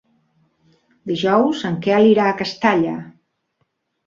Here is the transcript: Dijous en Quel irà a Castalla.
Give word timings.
Dijous 1.11 1.61
en 1.71 1.77
Quel 1.83 2.09
irà 2.13 2.25
a 2.31 2.39
Castalla. 2.41 2.97